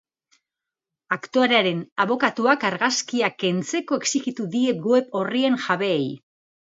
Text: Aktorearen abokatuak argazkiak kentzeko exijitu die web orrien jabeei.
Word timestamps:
Aktorearen 1.15 1.83
abokatuak 2.05 2.65
argazkiak 2.71 3.37
kentzeko 3.45 4.01
exijitu 4.05 4.49
die 4.57 4.75
web 4.91 5.15
orrien 5.21 5.61
jabeei. 5.67 6.09